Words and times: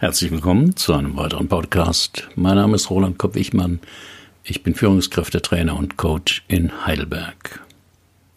Herzlich 0.00 0.30
willkommen 0.30 0.76
zu 0.76 0.94
einem 0.94 1.14
weiteren 1.18 1.46
Podcast. 1.46 2.26
Mein 2.34 2.54
Name 2.54 2.76
ist 2.76 2.88
Roland 2.88 3.18
Kopp-Wichmann. 3.18 3.80
Ich 4.44 4.62
bin 4.62 4.74
Führungskräftetrainer 4.74 5.76
und 5.76 5.98
Coach 5.98 6.42
in 6.48 6.86
Heidelberg. 6.86 7.60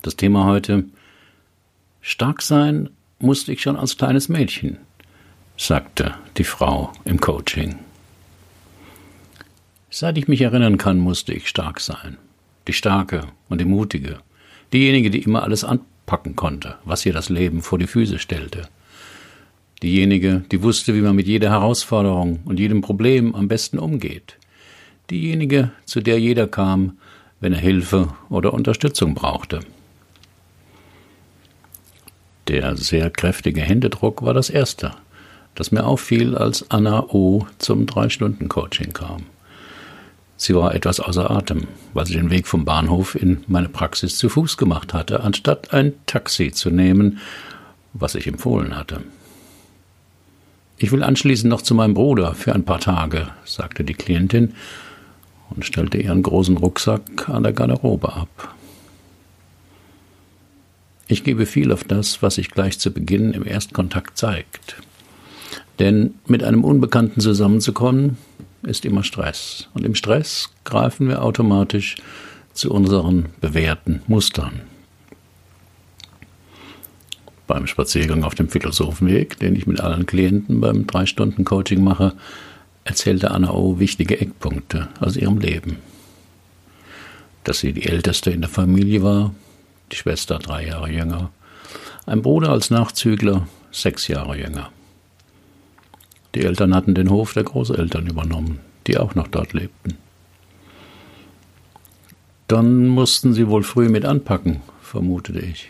Das 0.02 0.18
Thema 0.18 0.44
heute: 0.44 0.84
Stark 2.02 2.42
sein 2.42 2.90
musste 3.20 3.54
ich 3.54 3.62
schon 3.62 3.78
als 3.78 3.96
kleines 3.96 4.28
Mädchen, 4.28 4.76
sagte 5.56 6.16
die 6.36 6.44
Frau 6.44 6.92
im 7.06 7.22
Coaching. 7.22 7.80
Seit 9.90 10.18
ich 10.18 10.28
mich 10.28 10.42
erinnern 10.42 10.78
kann, 10.78 11.00
musste 11.00 11.32
ich 11.34 11.48
stark 11.48 11.80
sein. 11.80 12.18
Die 12.68 12.74
Starke 12.74 13.28
und 13.48 13.62
die 13.62 13.66
Mutige. 13.66 14.20
Diejenige, 14.74 15.10
die 15.10 15.24
immer 15.24 15.44
alles 15.44 15.64
anpacken 15.64 16.36
konnte, 16.36 16.76
was 16.84 17.06
ihr 17.06 17.14
das 17.14 17.30
Leben 17.30 17.62
vor 17.62 17.80
die 17.80 17.88
Füße 17.88 18.20
stellte 18.20 18.68
diejenige, 19.84 20.44
die 20.52 20.64
wusste, 20.64 20.96
wie 20.96 21.02
man 21.02 21.16
mit 21.16 21.28
jeder 21.28 21.52
Herausforderung 21.52 22.40
und 22.46 22.60
jedem 22.60 22.82
Problem 22.82 23.36
am 23.36 23.48
besten 23.48 23.78
umgeht, 23.78 24.38
diejenige, 25.12 25.72
zu 25.86 26.02
der 26.02 26.20
jeder 26.20 26.48
kam, 26.48 26.98
wenn 27.42 27.54
er 27.54 27.60
Hilfe 27.60 28.08
oder 28.30 28.54
Unterstützung 28.54 29.14
brauchte. 29.14 29.60
Der 32.48 32.76
sehr 32.78 33.10
kräftige 33.10 33.62
Händedruck 33.62 34.22
war 34.22 34.34
das 34.34 34.50
Erste, 34.50 34.92
das 35.56 35.72
mir 35.72 35.86
auffiel, 35.86 36.36
als 36.36 36.70
Anna 36.72 37.04
O. 37.10 37.46
zum 37.58 37.86
Drei-Stunden-Coaching 37.86 38.94
kam. 38.94 39.24
Sie 40.36 40.56
war 40.56 40.74
etwas 40.76 41.00
außer 41.00 41.30
Atem, 41.30 41.68
weil 41.94 42.06
sie 42.06 42.16
den 42.16 42.30
Weg 42.30 42.48
vom 42.48 42.66
Bahnhof 42.66 43.16
in 43.16 43.44
meine 43.48 43.70
Praxis 43.70 44.18
zu 44.18 44.30
Fuß 44.30 44.58
gemacht 44.58 44.94
hatte, 44.94 45.22
anstatt 45.22 45.74
ein 45.74 45.94
Taxi 46.06 46.52
zu 46.52 46.70
nehmen, 46.70 47.20
was 47.94 48.16
ich 48.16 48.28
empfohlen 48.28 48.76
hatte. 48.76 49.02
Ich 50.84 50.92
will 50.92 51.02
anschließend 51.02 51.50
noch 51.50 51.62
zu 51.62 51.76
meinem 51.76 51.94
Bruder 51.94 52.36
für 52.36 52.54
ein 52.54 52.66
paar 52.66 52.82
Tage, 52.82 53.30
sagte 53.46 53.86
die 53.86 53.94
Klientin 53.94 54.54
und 55.50 55.64
stellte 55.64 55.98
ihren 55.98 56.22
großen 56.22 56.58
Rucksack 56.58 57.30
an 57.30 57.44
der 57.44 57.54
Garderobe 57.54 58.12
ab. 58.12 58.54
Ich 61.08 61.24
gebe 61.24 61.46
viel 61.46 61.72
auf 61.72 61.86
das, 61.86 62.22
was 62.22 62.36
sich 62.36 62.52
gleich 62.52 62.80
zu 62.80 62.92
Beginn 62.92 63.32
im 63.32 63.48
Erstkontakt 63.48 64.18
zeigt. 64.18 64.76
Denn 65.80 66.16
mit 66.28 66.44
einem 66.44 66.66
Unbekannten 66.66 67.22
zusammenzukommen, 67.22 68.18
ist 68.64 68.84
immer 68.84 69.06
Stress. 69.06 69.70
Und 69.74 69.86
im 69.86 69.96
Stress 69.96 70.50
greifen 70.66 71.08
wir 71.08 71.24
automatisch 71.24 71.96
zu 72.52 72.74
unseren 72.74 73.28
bewährten 73.40 74.02
Mustern 74.08 74.64
beim 77.48 77.68
Spaziergang 77.68 78.24
auf 78.24 78.36
dem 78.36 78.50
Philosophenweg, 78.50 79.40
den 79.40 79.56
ich 79.56 79.68
mit 79.68 79.82
allen 79.82 80.06
Klienten 80.06 80.62
beim 80.62 80.88
Drei-Stunden-Coaching 80.88 81.84
mache, 81.84 82.14
erzählte 82.84 83.32
Anna 83.32 83.52
O. 83.52 83.80
wichtige 83.80 84.20
Eckpunkte 84.20 84.90
aus 85.00 85.16
ihrem 85.16 85.40
Leben. 85.40 85.78
Dass 87.44 87.60
sie 87.60 87.74
die 87.74 87.88
Älteste 87.88 88.32
in 88.32 88.42
der 88.42 88.50
Familie 88.50 89.04
war, 89.04 89.34
die 89.92 89.98
Schwester 89.98 90.40
drei 90.40 90.68
Jahre 90.68 90.90
jünger, 90.90 91.32
ein 92.06 92.22
Bruder 92.22 92.50
als 92.50 92.70
Nachzügler 92.70 93.48
sechs 93.72 94.08
Jahre 94.08 94.38
jünger. 94.38 94.70
Die 96.36 96.44
Eltern 96.44 96.74
hatten 96.74 96.96
den 96.96 97.10
Hof 97.10 97.34
der 97.34 97.44
Großeltern 97.44 98.08
übernommen, 98.08 98.60
die 98.88 98.98
auch 98.98 99.16
noch 99.16 99.28
dort 99.28 99.54
lebten. 99.54 99.98
Dann 102.48 102.88
mussten 102.88 103.34
sie 103.34 103.48
wohl 103.48 103.64
früh 103.64 103.90
mit 103.90 104.06
anpacken, 104.06 104.62
vermutete 104.82 105.40
ich. 105.40 105.70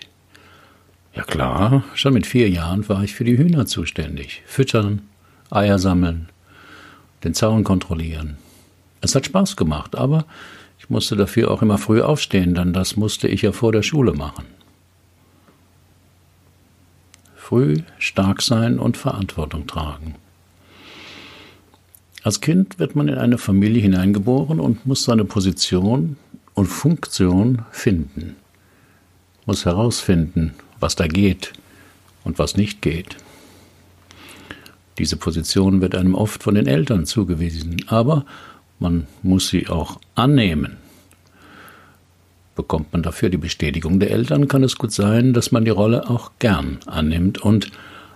Ja 1.16 1.24
klar, 1.24 1.84
schon 1.94 2.14
mit 2.14 2.26
vier 2.26 2.50
Jahren 2.50 2.88
war 2.90 3.04
ich 3.04 3.14
für 3.14 3.24
die 3.24 3.38
Hühner 3.38 3.68
zuständig. 3.68 4.42
Füttern, 4.46 5.04
Eier 5.52 5.78
sammeln, 5.78 6.30
den 7.24 7.36
Zaun 7.36 7.64
kontrollieren. 7.64 8.38
Es 9.02 9.14
hat 9.14 9.26
Spaß 9.26 9.56
gemacht, 9.56 9.96
aber 9.96 10.26
ich 10.80 10.90
musste 10.90 11.16
dafür 11.16 11.52
auch 11.52 11.62
immer 11.62 11.78
früh 11.78 12.02
aufstehen, 12.02 12.56
denn 12.56 12.74
das 12.74 12.96
musste 12.96 13.28
ich 13.28 13.44
ja 13.44 13.52
vor 13.52 13.72
der 13.72 13.84
Schule 13.84 14.14
machen. 14.14 14.46
Früh 17.36 17.78
stark 18.00 18.42
sein 18.42 18.80
und 18.80 18.98
Verantwortung 18.98 19.68
tragen. 19.68 20.16
Als 22.24 22.42
Kind 22.42 22.80
wird 22.80 22.96
man 22.96 23.08
in 23.08 23.18
eine 23.18 23.38
Familie 23.38 23.82
hineingeboren 23.82 24.60
und 24.60 24.86
muss 24.86 25.04
seine 25.04 25.26
Position 25.26 26.18
und 26.54 26.68
Funktion 26.68 27.64
finden, 27.72 28.38
muss 29.46 29.66
herausfinden, 29.66 30.54
was 30.84 30.96
da 30.96 31.08
geht 31.08 31.54
und 32.26 32.38
was 32.38 32.58
nicht 32.58 32.82
geht. 32.82 33.16
Diese 34.98 35.16
Position 35.16 35.80
wird 35.80 35.96
einem 35.96 36.14
oft 36.14 36.44
von 36.44 36.56
den 36.56 36.68
Eltern 36.68 37.06
zugewiesen, 37.06 37.86
aber 37.88 38.26
man 38.80 39.08
muss 39.24 39.48
sie 39.48 39.70
auch 39.70 40.00
annehmen. 40.14 40.78
Bekommt 42.56 42.92
man 42.92 43.02
dafür 43.02 43.30
die 43.30 43.38
Bestätigung 43.38 44.00
der 44.00 44.12
Eltern, 44.12 44.50
kann 44.50 44.62
es 44.62 44.76
gut 44.76 44.92
sein, 44.92 45.34
dass 45.34 45.52
man 45.54 45.64
die 45.64 45.72
Rolle 45.72 46.10
auch 46.10 46.32
gern 46.38 46.80
annimmt 46.86 47.40
und 47.40 47.72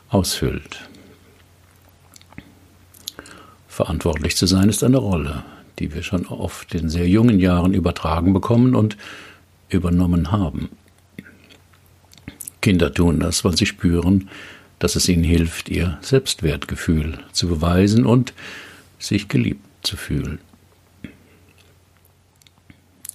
ausfüllt. 0.10 0.90
Verantwortlich 3.70 4.36
zu 4.36 4.46
sein 4.46 4.68
ist 4.68 4.84
eine 4.84 4.98
Rolle, 4.98 5.44
die 5.80 5.94
wir 5.94 6.04
schon 6.04 6.26
oft 6.26 6.76
in 6.76 6.90
sehr 6.90 7.08
jungen 7.08 7.40
Jahren 7.40 7.74
übertragen 7.74 8.34
bekommen 8.34 8.76
und 8.76 8.98
übernommen 9.70 10.32
haben. 10.32 10.70
Kinder 12.68 12.94
tun 12.94 13.22
das, 13.22 13.46
weil 13.46 13.56
sie 13.56 13.66
spüren, 13.66 14.28
dass 14.80 14.98
es 14.98 15.08
ihnen 15.08 15.24
hilft, 15.24 15.70
ihr 15.70 15.98
Selbstwertgefühl 16.02 17.18
zu 17.32 17.48
beweisen 17.48 18.06
und 18.06 18.34
sich 19.00 19.30
geliebt 19.30 19.64
zu 19.84 19.96
fühlen. 19.96 20.40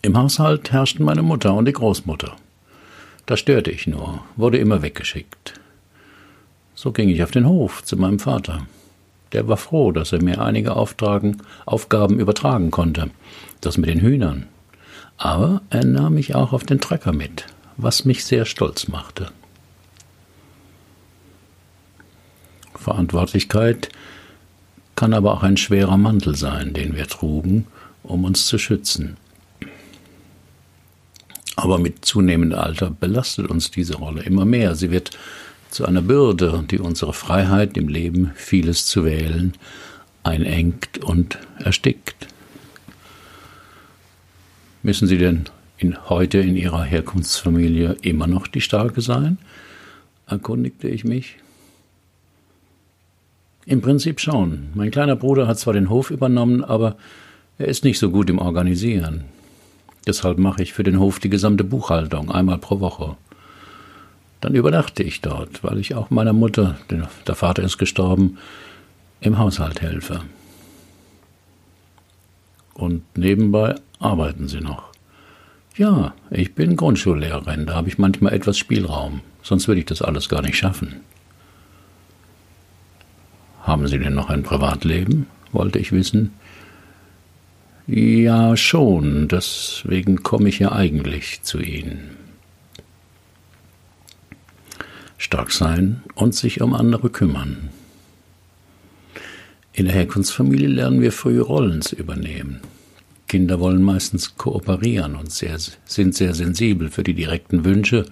Im 0.01 0.17
Haushalt 0.17 0.73
herrschten 0.73 1.05
meine 1.05 1.21
Mutter 1.21 1.53
und 1.53 1.67
die 1.67 1.75
Großmutter. 1.75 2.35
Da 3.27 3.37
störte 3.37 3.71
ich 3.71 3.87
nur, 3.87 4.25
wurde 4.37 4.57
immer 4.57 4.81
weggeschickt. 4.81 5.61
So 6.75 6.91
ging 6.93 7.11
ich 7.11 7.23
auf 7.23 7.31
den 7.31 7.47
Hof 7.47 7.85
zu 7.85 7.99
meinem 7.99 8.21
Vater. 8.21 8.67
Der 9.33 9.49
war 9.49 9.59
froh, 9.59 9.93
dass 9.93 10.13
er 10.13 10.23
mir 10.23 10.41
einige 10.41 10.77
Auftragen, 10.77 11.43
Aufgaben 11.67 12.19
übertragen 12.19 12.71
konnte, 12.71 13.11
das 13.61 13.77
mit 13.77 13.91
den 13.91 14.01
Hühnern. 14.01 14.47
Aber 15.19 15.61
er 15.69 15.85
nahm 15.85 16.15
mich 16.15 16.35
auch 16.35 16.55
auf 16.55 16.65
den 16.65 16.81
Trecker 16.81 17.13
mit, 17.13 17.45
was 17.77 18.07
mich 18.07 18.25
sehr 18.25 18.47
stolz 18.47 18.89
machte. 18.89 19.31
Verantwortlichkeit 22.83 23.89
kann 24.95 25.15
aber 25.15 25.33
auch 25.35 25.43
ein 25.43 25.57
schwerer 25.57 25.97
Mantel 25.97 26.37
sein, 26.37 26.75
den 26.75 26.95
wir 26.95 27.07
trugen, 27.07 27.67
um 28.03 28.25
uns 28.25 28.47
zu 28.47 28.59
schützen. 28.59 29.17
Aber 31.57 31.79
mit 31.79 32.05
zunehmendem 32.05 32.59
Alter 32.59 32.91
belastet 32.91 33.49
uns 33.49 33.71
diese 33.71 33.97
Rolle 33.97 34.23
immer 34.23 34.45
mehr. 34.45 34.75
Sie 34.75 34.91
wird 34.91 35.11
zu 35.71 35.87
einer 35.87 36.03
Bürde, 36.03 36.65
die 36.71 36.79
unsere 36.79 37.13
Freiheit 37.13 37.77
im 37.77 37.89
Leben, 37.89 38.33
vieles 38.35 38.87
zu 38.87 39.05
wählen, 39.05 39.55
einengt 40.23 40.99
und 40.99 41.39
erstickt. 41.59 42.29
Müssen 44.83 45.07
Sie 45.09 45.19
denn 45.19 45.45
in, 45.79 46.09
heute 46.09 46.39
in 46.39 46.57
Ihrer 46.57 46.85
Herkunftsfamilie 46.85 47.97
immer 48.03 48.27
noch 48.27 48.47
die 48.47 48.61
Starke 48.61 49.01
sein? 49.01 49.39
erkundigte 50.27 50.89
ich 50.89 51.05
mich. 51.05 51.37
Im 53.65 53.81
Prinzip 53.81 54.21
schon. 54.21 54.69
Mein 54.75 54.91
kleiner 54.91 55.17
Bruder 55.17 55.47
hat 55.47 55.59
zwar 55.59 55.75
den 55.75 55.89
Hof 55.89 56.11
übernommen, 56.11 56.65
aber 56.65 56.97
er 57.59 57.69
ist 57.69 57.85
nicht 57.85 57.99
so 57.99 58.11
gut 58.11 58.29
im 58.29 58.39
Organisieren. 58.39 59.25
Deshalb 60.07 60.39
mache 60.39 60.63
ich 60.63 60.73
für 60.73 60.83
den 60.83 60.99
Hof 60.99 61.21
die 61.21 61.31
gesamte 61.31 61.63
Buchhaltung 61.63 62.31
einmal 62.31 62.59
pro 62.59 62.81
Woche. 62.81 63.17
Dann 64.41 64.57
überdachte 64.57 65.05
ich 65.05 65.21
dort, 65.21 65.63
weil 65.63 65.79
ich 65.79 65.95
auch 65.95 66.11
meiner 66.11 66.33
Mutter, 66.33 66.77
der 66.91 67.35
Vater 67.37 67.63
ist 67.63 67.79
gestorben, 67.79 68.39
im 69.21 69.39
Haushalt 69.39 69.81
helfe. 69.81 70.23
Und 72.75 73.05
nebenbei 73.17 73.77
arbeiten 74.01 74.49
sie 74.49 74.61
noch. 74.61 74.91
Ja, 75.77 76.15
ich 76.31 76.55
bin 76.55 76.75
Grundschullehrerin, 76.75 77.67
da 77.67 77.75
habe 77.75 77.89
ich 77.89 77.99
manchmal 77.99 78.33
etwas 78.33 78.59
Spielraum, 78.59 79.21
sonst 79.43 79.69
würde 79.69 79.79
ich 79.79 79.87
das 79.87 80.03
alles 80.03 80.29
gar 80.29 80.43
nicht 80.43 80.57
schaffen. 80.57 81.03
Haben 83.63 83.87
Sie 83.89 83.99
denn 83.99 84.15
noch 84.15 84.29
ein 84.29 84.43
Privatleben? 84.43 85.27
wollte 85.53 85.79
ich 85.79 85.93
wissen. 85.93 86.33
Ja, 87.87 88.57
schon, 88.57 89.29
deswegen 89.29 90.23
komme 90.23 90.49
ich 90.49 90.59
ja 90.59 90.73
eigentlich 90.73 91.43
zu 91.43 91.59
Ihnen. 91.61 92.17
Stark 95.19 95.53
sein 95.53 96.03
und 96.15 96.35
sich 96.35 96.61
um 96.61 96.75
andere 96.75 97.11
kümmern. 97.11 97.69
In 99.73 99.87
der 99.87 99.95
Herkunftsfamilie 99.95 100.69
lernen 100.69 101.01
wir 101.01 101.13
früh 101.13 101.41
Rollen 101.41 101.83
zu 101.83 101.97
übernehmen. 101.97 102.61
Kinder 103.29 103.61
wollen 103.61 103.83
meistens 103.83 104.37
kooperieren 104.37 105.17
und 105.17 105.31
sehr, 105.31 105.57
sind 105.85 106.15
sehr 106.15 106.35
sensibel 106.35 106.91
für 106.91 107.03
die 107.03 107.15
direkten 107.15 107.65
Wünsche 107.65 108.07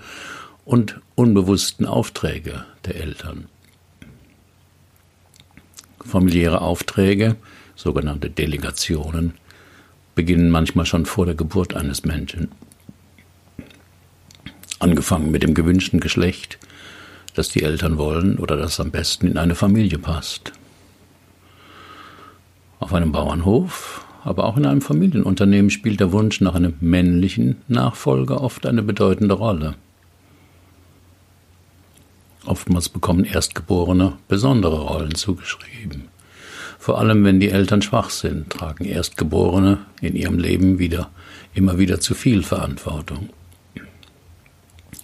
und 0.64 1.00
unbewussten 1.14 1.84
Aufträge 1.84 2.64
der 2.86 2.96
Eltern. 2.96 3.46
Familiäre 6.04 6.60
Aufträge, 6.60 7.36
sogenannte 7.76 8.30
Delegationen, 8.30 9.34
beginnen 10.14 10.50
manchmal 10.50 10.86
schon 10.86 11.06
vor 11.06 11.26
der 11.26 11.34
Geburt 11.34 11.74
eines 11.74 12.04
Menschen. 12.04 12.48
Angefangen 14.78 15.30
mit 15.30 15.42
dem 15.42 15.54
gewünschten 15.54 16.00
Geschlecht, 16.00 16.58
das 17.34 17.48
die 17.48 17.62
Eltern 17.62 17.98
wollen 17.98 18.38
oder 18.38 18.56
das 18.56 18.80
am 18.80 18.90
besten 18.90 19.26
in 19.28 19.38
eine 19.38 19.54
Familie 19.54 19.98
passt. 19.98 20.52
Auf 22.80 22.94
einem 22.94 23.12
Bauernhof, 23.12 24.04
aber 24.24 24.44
auch 24.44 24.56
in 24.56 24.66
einem 24.66 24.80
Familienunternehmen 24.80 25.70
spielt 25.70 26.00
der 26.00 26.12
Wunsch 26.12 26.40
nach 26.40 26.54
einem 26.54 26.74
männlichen 26.80 27.56
Nachfolger 27.68 28.40
oft 28.40 28.66
eine 28.66 28.82
bedeutende 28.82 29.34
Rolle. 29.34 29.74
Oftmals 32.46 32.88
bekommen 32.88 33.24
Erstgeborene 33.24 34.14
besondere 34.28 34.80
Rollen 34.80 35.14
zugeschrieben. 35.14 36.08
Vor 36.78 36.98
allem 36.98 37.24
wenn 37.24 37.40
die 37.40 37.50
Eltern 37.50 37.82
schwach 37.82 38.08
sind, 38.08 38.50
tragen 38.50 38.84
Erstgeborene 38.84 39.78
in 40.00 40.16
ihrem 40.16 40.38
Leben 40.38 40.78
wieder 40.78 41.10
immer 41.52 41.78
wieder 41.78 42.00
zu 42.00 42.14
viel 42.14 42.42
Verantwortung. 42.42 43.28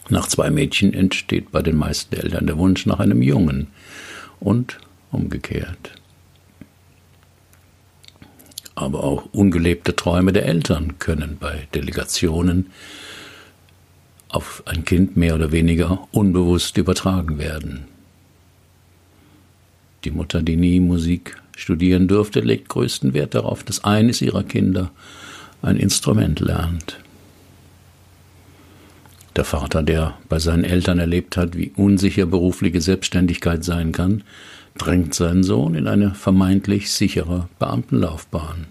Nach 0.08 0.26
zwei 0.28 0.50
Mädchen 0.50 0.94
entsteht 0.94 1.50
bei 1.50 1.62
den 1.62 1.76
meisten 1.76 2.14
Eltern 2.14 2.46
der 2.46 2.56
Wunsch 2.56 2.86
nach 2.86 3.00
einem 3.00 3.22
Jungen 3.22 3.68
und 4.40 4.78
umgekehrt. 5.10 5.92
Aber 8.74 9.02
auch 9.04 9.26
ungelebte 9.32 9.96
Träume 9.96 10.32
der 10.32 10.46
Eltern 10.46 10.98
können 10.98 11.38
bei 11.40 11.66
Delegationen 11.74 12.70
auf 14.36 14.62
ein 14.66 14.84
Kind 14.84 15.16
mehr 15.16 15.34
oder 15.34 15.50
weniger 15.50 16.06
unbewusst 16.12 16.76
übertragen 16.76 17.38
werden. 17.38 17.86
Die 20.04 20.10
Mutter, 20.10 20.42
die 20.42 20.56
nie 20.56 20.78
Musik 20.78 21.36
studieren 21.56 22.06
durfte, 22.06 22.40
legt 22.40 22.68
größten 22.68 23.14
Wert 23.14 23.34
darauf, 23.34 23.64
dass 23.64 23.82
eines 23.82 24.20
ihrer 24.20 24.44
Kinder 24.44 24.90
ein 25.62 25.78
Instrument 25.78 26.38
lernt. 26.40 26.98
Der 29.36 29.44
Vater, 29.44 29.82
der 29.82 30.18
bei 30.28 30.38
seinen 30.38 30.64
Eltern 30.64 30.98
erlebt 30.98 31.36
hat, 31.38 31.56
wie 31.56 31.72
unsicher 31.74 32.26
berufliche 32.26 32.80
Selbstständigkeit 32.80 33.64
sein 33.64 33.92
kann, 33.92 34.22
drängt 34.76 35.14
seinen 35.14 35.44
Sohn 35.44 35.74
in 35.74 35.86
eine 35.88 36.14
vermeintlich 36.14 36.90
sichere 36.92 37.48
Beamtenlaufbahn. 37.58 38.66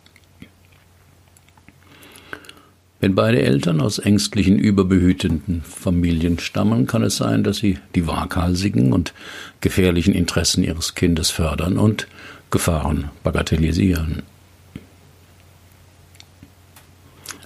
Wenn 3.02 3.14
beide 3.14 3.42
Eltern 3.42 3.82
aus 3.82 4.00
ängstlichen, 4.00 4.58
überbehütenden 4.58 5.62
Familien 5.62 6.40
stammen, 6.40 6.88
kann 6.88 7.04
es 7.04 7.18
sein, 7.18 7.44
dass 7.44 7.58
sie 7.58 7.78
die 7.94 8.08
waghalsigen 8.08 8.94
und 8.94 9.14
gefährlichen 9.62 10.14
Interessen 10.14 10.64
ihres 10.64 10.96
Kindes 10.96 11.30
fördern 11.30 11.78
und 11.78 12.08
Gefahren 12.52 13.10
bagatellisieren. 13.24 14.24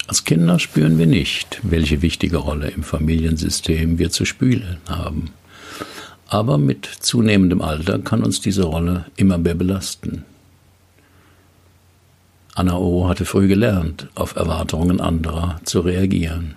Als 0.09 0.23
Kinder 0.23 0.57
spüren 0.59 0.97
wir 0.97 1.05
nicht, 1.05 1.59
welche 1.61 2.01
wichtige 2.01 2.37
Rolle 2.37 2.69
im 2.69 2.83
Familiensystem 2.83 3.99
wir 3.99 4.09
zu 4.09 4.25
spielen 4.25 4.77
haben. 4.87 5.31
Aber 6.27 6.57
mit 6.57 6.85
zunehmendem 6.85 7.61
Alter 7.61 7.99
kann 7.99 8.23
uns 8.23 8.41
diese 8.41 8.63
Rolle 8.63 9.05
immer 9.17 9.37
mehr 9.37 9.55
belasten. 9.55 10.25
Anna 12.59 12.77
O. 12.77 13.07
hatte 13.07 13.23
früh 13.23 13.47
gelernt, 13.47 14.09
auf 14.15 14.35
Erwartungen 14.35 14.99
anderer 14.99 15.61
zu 15.63 15.79
reagieren. 15.79 16.55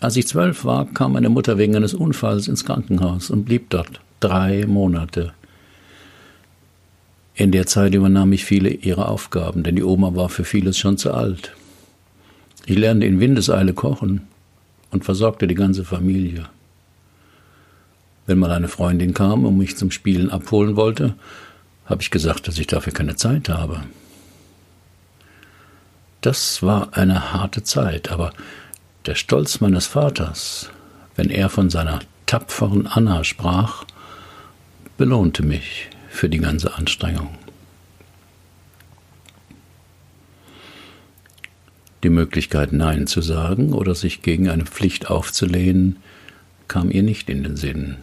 Als 0.00 0.16
ich 0.16 0.26
zwölf 0.26 0.64
war, 0.64 0.86
kam 0.86 1.12
meine 1.12 1.28
Mutter 1.28 1.58
wegen 1.58 1.76
eines 1.76 1.94
Unfalls 1.94 2.48
ins 2.48 2.64
Krankenhaus 2.64 3.30
und 3.30 3.44
blieb 3.44 3.70
dort 3.70 4.00
drei 4.18 4.66
Monate. 4.66 5.32
In 7.36 7.52
der 7.52 7.66
Zeit 7.66 7.94
übernahm 7.94 8.32
ich 8.32 8.44
viele 8.44 8.68
ihrer 8.68 9.08
Aufgaben, 9.08 9.62
denn 9.62 9.76
die 9.76 9.84
Oma 9.84 10.16
war 10.16 10.28
für 10.28 10.42
vieles 10.42 10.76
schon 10.76 10.98
zu 10.98 11.14
alt. 11.14 11.54
Ich 12.66 12.76
lernte 12.76 13.06
in 13.06 13.20
Windeseile 13.20 13.74
kochen 13.74 14.22
und 14.90 15.04
versorgte 15.04 15.46
die 15.46 15.54
ganze 15.54 15.84
Familie. 15.84 16.46
Wenn 18.26 18.40
mal 18.40 18.50
eine 18.50 18.66
Freundin 18.66 19.14
kam 19.14 19.44
und 19.44 19.56
mich 19.56 19.76
zum 19.76 19.92
Spielen 19.92 20.30
abholen 20.30 20.74
wollte, 20.74 21.14
habe 21.86 22.02
ich 22.02 22.10
gesagt, 22.10 22.48
dass 22.48 22.58
ich 22.58 22.66
dafür 22.66 22.92
keine 22.92 23.16
Zeit 23.16 23.48
habe. 23.48 23.82
Das 26.20 26.62
war 26.62 26.96
eine 26.96 27.32
harte 27.32 27.64
Zeit, 27.64 28.10
aber 28.10 28.32
der 29.06 29.16
Stolz 29.16 29.60
meines 29.60 29.86
Vaters, 29.86 30.70
wenn 31.16 31.30
er 31.30 31.48
von 31.48 31.68
seiner 31.68 31.98
tapferen 32.26 32.86
Anna 32.86 33.24
sprach, 33.24 33.84
belohnte 34.96 35.42
mich 35.42 35.88
für 36.08 36.28
die 36.28 36.38
ganze 36.38 36.74
Anstrengung. 36.74 37.36
Die 42.04 42.10
Möglichkeit, 42.10 42.72
Nein 42.72 43.06
zu 43.06 43.20
sagen 43.20 43.72
oder 43.72 43.94
sich 43.94 44.22
gegen 44.22 44.48
eine 44.48 44.64
Pflicht 44.64 45.10
aufzulehnen, 45.10 45.96
kam 46.68 46.90
ihr 46.90 47.02
nicht 47.02 47.28
in 47.28 47.42
den 47.42 47.56
Sinn. 47.56 47.96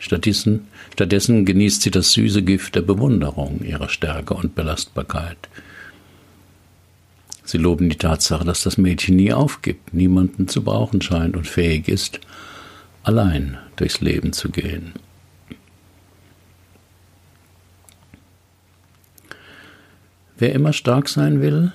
Stattdessen, 0.00 0.66
stattdessen 0.94 1.44
genießt 1.44 1.82
sie 1.82 1.90
das 1.90 2.12
süße 2.12 2.42
Gift 2.42 2.74
der 2.74 2.80
Bewunderung 2.80 3.60
ihrer 3.62 3.90
Stärke 3.90 4.32
und 4.32 4.54
Belastbarkeit. 4.54 5.36
Sie 7.44 7.58
loben 7.58 7.90
die 7.90 7.96
Tatsache, 7.96 8.44
dass 8.44 8.62
das 8.62 8.78
Mädchen 8.78 9.16
nie 9.16 9.32
aufgibt, 9.32 9.92
niemanden 9.92 10.48
zu 10.48 10.64
brauchen 10.64 11.02
scheint 11.02 11.36
und 11.36 11.46
fähig 11.46 11.86
ist, 11.86 12.18
allein 13.02 13.58
durchs 13.76 14.00
Leben 14.00 14.32
zu 14.32 14.48
gehen. 14.48 14.94
Wer 20.38 20.54
immer 20.54 20.72
stark 20.72 21.10
sein 21.10 21.42
will, 21.42 21.72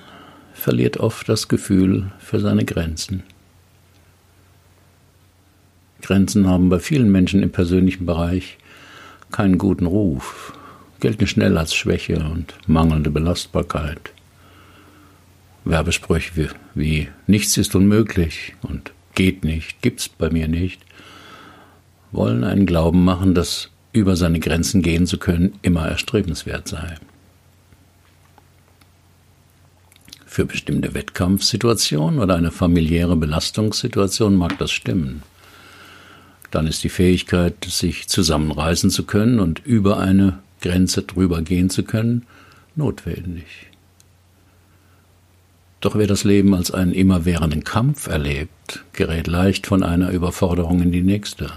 verliert 0.56 0.98
oft 0.98 1.30
das 1.30 1.48
Gefühl 1.48 2.12
für 2.18 2.40
seine 2.40 2.66
Grenzen. 2.66 3.22
Grenzen 6.06 6.48
haben 6.48 6.70
bei 6.70 6.80
vielen 6.80 7.12
Menschen 7.12 7.42
im 7.42 7.52
persönlichen 7.52 8.06
Bereich 8.06 8.58
keinen 9.32 9.58
guten 9.58 9.86
Ruf, 9.86 10.54
gelten 11.00 11.28
schnell 11.28 11.58
als 11.58 11.74
Schwäche 11.74 12.20
und 12.20 12.54
mangelnde 12.68 13.10
Belastbarkeit. 13.10 14.12
Werbesprüche 15.66 16.32
wie, 16.36 16.50
wie 16.76 17.08
nichts 17.26 17.58
ist 17.58 17.76
unmöglich 17.76 18.54
und 18.62 18.92
geht 19.16 19.44
nicht, 19.44 19.82
gibt's 19.82 20.08
bei 20.08 20.30
mir 20.30 20.48
nicht, 20.48 20.82
wollen 22.12 22.44
einen 22.44 22.68
Glauben 22.68 23.04
machen, 23.04 23.34
dass 23.34 23.72
über 23.92 24.16
seine 24.16 24.40
Grenzen 24.40 24.82
gehen 24.82 25.08
zu 25.08 25.18
können 25.18 25.58
immer 25.64 25.88
erstrebenswert 25.88 26.68
sei. 26.68 26.98
Für 30.26 30.46
bestimmte 30.46 30.94
Wettkampfsituationen 30.94 32.20
oder 32.20 32.36
eine 32.36 32.52
familiäre 32.52 33.16
Belastungssituation 33.16 34.36
mag 34.36 34.58
das 34.60 34.72
stimmen. 34.72 35.24
Dann 36.56 36.68
ist 36.68 36.86
die 36.86 36.90
Fähigkeit, 36.90 37.66
sich 37.66 38.08
zusammenreißen 38.08 38.90
zu 38.90 39.04
können 39.04 39.42
und 39.42 39.60
über 39.66 39.98
eine 39.98 40.40
Grenze 40.62 41.02
drüber 41.02 41.42
gehen 41.42 41.70
zu 41.70 41.84
können, 41.84 42.26
notwendig. 42.78 43.44
Doch 45.82 45.98
wer 45.98 46.08
das 46.08 46.24
Leben 46.24 46.56
als 46.56 46.72
einen 46.72 46.94
immerwährenden 46.94 47.66
Kampf 47.66 48.08
erlebt, 48.08 48.86
gerät 48.94 49.28
leicht 49.28 49.68
von 49.68 49.84
einer 49.84 50.12
Überforderung 50.12 50.82
in 50.82 50.94
die 50.94 51.04
nächste 51.04 51.52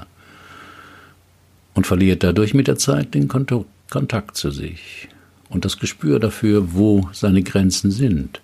und 1.75 1.87
verliert 1.87 2.25
dadurch 2.25 2.53
mit 2.53 2.67
der 2.67 2.77
Zeit 2.77 3.15
den 3.15 3.29
Kontakt 3.29 4.37
zu 4.37 4.51
sich 4.51 5.07
und 5.49 5.65
das 5.65 5.79
Gespür 5.79 6.19
dafür, 6.19 6.75
wo 6.75 7.09
seine 7.13 7.45
Grenzen 7.45 7.93
sind 7.93 8.41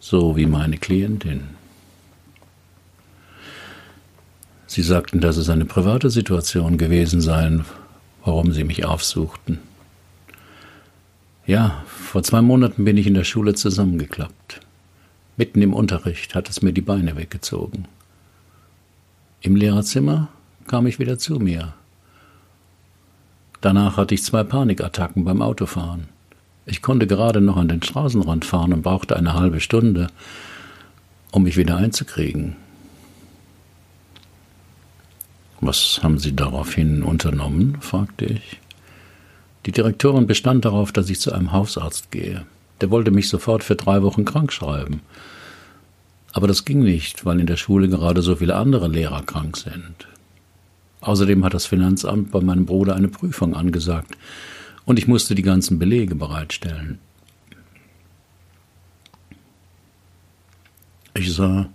so 0.00 0.36
wie 0.36 0.46
meine 0.46 0.78
Klientin. 0.78 1.61
Sie 4.72 4.80
sagten, 4.80 5.20
dass 5.20 5.36
es 5.36 5.50
eine 5.50 5.66
private 5.66 6.08
Situation 6.08 6.78
gewesen 6.78 7.20
sei, 7.20 7.60
warum 8.24 8.54
sie 8.54 8.64
mich 8.64 8.86
aufsuchten. 8.86 9.58
Ja, 11.46 11.84
vor 11.86 12.22
zwei 12.22 12.40
Monaten 12.40 12.82
bin 12.86 12.96
ich 12.96 13.06
in 13.06 13.12
der 13.12 13.24
Schule 13.24 13.52
zusammengeklappt. 13.52 14.60
Mitten 15.36 15.60
im 15.60 15.74
Unterricht 15.74 16.34
hat 16.34 16.48
es 16.48 16.62
mir 16.62 16.72
die 16.72 16.80
Beine 16.80 17.18
weggezogen. 17.18 17.84
Im 19.42 19.56
Lehrerzimmer 19.56 20.28
kam 20.66 20.86
ich 20.86 20.98
wieder 20.98 21.18
zu 21.18 21.38
mir. 21.38 21.74
Danach 23.60 23.98
hatte 23.98 24.14
ich 24.14 24.22
zwei 24.22 24.42
Panikattacken 24.42 25.26
beim 25.26 25.42
Autofahren. 25.42 26.08
Ich 26.64 26.80
konnte 26.80 27.06
gerade 27.06 27.42
noch 27.42 27.58
an 27.58 27.68
den 27.68 27.82
Straßenrand 27.82 28.46
fahren 28.46 28.72
und 28.72 28.80
brauchte 28.80 29.16
eine 29.16 29.34
halbe 29.34 29.60
Stunde, 29.60 30.06
um 31.30 31.42
mich 31.42 31.58
wieder 31.58 31.76
einzukriegen. 31.76 32.56
Was 35.64 36.00
haben 36.02 36.18
Sie 36.18 36.34
daraufhin 36.34 37.04
unternommen? 37.04 37.78
fragte 37.80 38.24
ich. 38.24 38.60
Die 39.64 39.70
Direktorin 39.70 40.26
bestand 40.26 40.64
darauf, 40.64 40.90
dass 40.90 41.08
ich 41.08 41.20
zu 41.20 41.30
einem 41.32 41.52
Hausarzt 41.52 42.10
gehe. 42.10 42.44
Der 42.80 42.90
wollte 42.90 43.12
mich 43.12 43.28
sofort 43.28 43.62
für 43.62 43.76
drei 43.76 44.02
Wochen 44.02 44.24
krank 44.24 44.52
schreiben. 44.52 45.02
Aber 46.32 46.48
das 46.48 46.64
ging 46.64 46.82
nicht, 46.82 47.24
weil 47.24 47.38
in 47.38 47.46
der 47.46 47.56
Schule 47.56 47.88
gerade 47.88 48.22
so 48.22 48.34
viele 48.34 48.56
andere 48.56 48.88
Lehrer 48.88 49.22
krank 49.22 49.56
sind. 49.56 50.08
Außerdem 51.00 51.44
hat 51.44 51.54
das 51.54 51.66
Finanzamt 51.66 52.32
bei 52.32 52.40
meinem 52.40 52.66
Bruder 52.66 52.96
eine 52.96 53.08
Prüfung 53.08 53.54
angesagt 53.54 54.18
und 54.84 54.98
ich 54.98 55.06
musste 55.06 55.36
die 55.36 55.42
ganzen 55.42 55.78
Belege 55.78 56.16
bereitstellen. 56.16 56.98
Ich 61.14 61.32
sah 61.32 61.68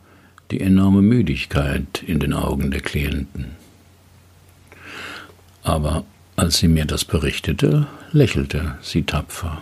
die 0.51 0.59
enorme 0.59 1.01
Müdigkeit 1.01 2.03
in 2.05 2.19
den 2.19 2.33
Augen 2.33 2.69
der 2.69 2.81
Klienten. 2.81 3.46
Aber 5.63 6.03
als 6.35 6.57
sie 6.57 6.67
mir 6.67 6.85
das 6.85 7.05
berichtete, 7.05 7.87
lächelte 8.11 8.77
sie 8.81 9.03
tapfer. 9.03 9.61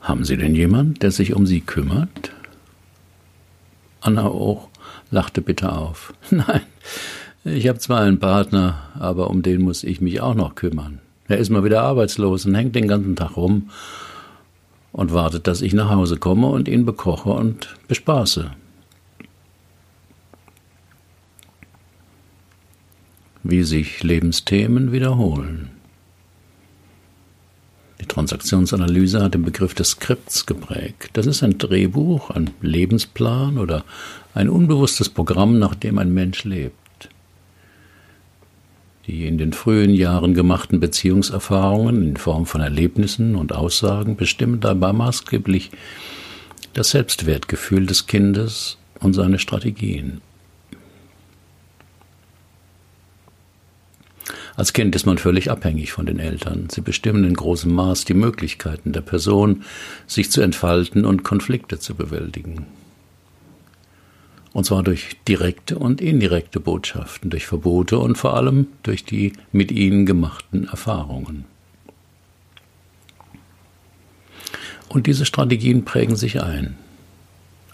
Haben 0.00 0.24
Sie 0.24 0.36
denn 0.36 0.54
jemand, 0.54 1.02
der 1.02 1.10
sich 1.10 1.34
um 1.34 1.46
Sie 1.46 1.62
kümmert? 1.62 2.30
Anna 4.02 4.26
auch 4.26 4.68
lachte 5.10 5.40
bitter 5.40 5.78
auf. 5.78 6.12
Nein, 6.30 6.60
ich 7.44 7.68
habe 7.68 7.78
zwar 7.78 8.02
einen 8.02 8.20
Partner, 8.20 8.90
aber 8.98 9.30
um 9.30 9.42
den 9.42 9.62
muss 9.62 9.82
ich 9.82 10.02
mich 10.02 10.20
auch 10.20 10.34
noch 10.34 10.56
kümmern. 10.56 11.00
Er 11.26 11.38
ist 11.38 11.48
mal 11.48 11.64
wieder 11.64 11.82
arbeitslos 11.82 12.44
und 12.44 12.54
hängt 12.54 12.74
den 12.74 12.86
ganzen 12.86 13.16
Tag 13.16 13.36
rum 13.38 13.70
und 14.92 15.14
wartet, 15.14 15.46
dass 15.46 15.62
ich 15.62 15.72
nach 15.72 15.88
Hause 15.88 16.18
komme 16.18 16.48
und 16.48 16.68
ihn 16.68 16.84
bekoche 16.84 17.30
und 17.30 17.74
bespaße. 17.88 18.50
Wie 23.46 23.62
sich 23.62 24.02
Lebensthemen 24.02 24.90
wiederholen. 24.90 25.70
Die 28.00 28.06
Transaktionsanalyse 28.06 29.22
hat 29.22 29.34
den 29.34 29.42
Begriff 29.42 29.74
des 29.74 29.90
Skripts 29.90 30.46
geprägt. 30.46 31.10
Das 31.12 31.26
ist 31.26 31.42
ein 31.42 31.58
Drehbuch, 31.58 32.30
ein 32.30 32.50
Lebensplan 32.62 33.58
oder 33.58 33.84
ein 34.34 34.48
unbewusstes 34.48 35.10
Programm, 35.10 35.58
nach 35.58 35.74
dem 35.74 35.98
ein 35.98 36.14
Mensch 36.14 36.44
lebt. 36.44 37.10
Die 39.06 39.26
in 39.26 39.36
den 39.36 39.52
frühen 39.52 39.92
Jahren 39.92 40.32
gemachten 40.32 40.80
Beziehungserfahrungen 40.80 42.02
in 42.02 42.16
Form 42.16 42.46
von 42.46 42.62
Erlebnissen 42.62 43.36
und 43.36 43.52
Aussagen 43.52 44.16
bestimmen 44.16 44.60
dabei 44.60 44.94
maßgeblich 44.94 45.70
das 46.72 46.90
Selbstwertgefühl 46.90 47.84
des 47.84 48.06
Kindes 48.06 48.78
und 49.00 49.12
seine 49.12 49.38
Strategien. 49.38 50.22
Als 54.56 54.72
Kind 54.72 54.94
ist 54.94 55.04
man 55.04 55.18
völlig 55.18 55.50
abhängig 55.50 55.92
von 55.92 56.06
den 56.06 56.20
Eltern. 56.20 56.68
Sie 56.70 56.80
bestimmen 56.80 57.24
in 57.24 57.34
großem 57.34 57.72
Maß 57.72 58.04
die 58.04 58.14
Möglichkeiten 58.14 58.92
der 58.92 59.00
Person, 59.00 59.64
sich 60.06 60.30
zu 60.30 60.42
entfalten 60.42 61.04
und 61.04 61.24
Konflikte 61.24 61.80
zu 61.80 61.94
bewältigen. 61.94 62.66
Und 64.52 64.64
zwar 64.64 64.84
durch 64.84 65.16
direkte 65.26 65.76
und 65.78 66.00
indirekte 66.00 66.60
Botschaften, 66.60 67.30
durch 67.30 67.46
Verbote 67.46 67.98
und 67.98 68.16
vor 68.16 68.36
allem 68.36 68.68
durch 68.84 69.04
die 69.04 69.32
mit 69.50 69.72
ihnen 69.72 70.06
gemachten 70.06 70.68
Erfahrungen. 70.68 71.44
Und 74.88 75.08
diese 75.08 75.26
Strategien 75.26 75.84
prägen 75.84 76.14
sich 76.14 76.40
ein. 76.40 76.76